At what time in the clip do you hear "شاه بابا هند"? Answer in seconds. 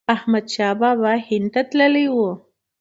0.53-1.47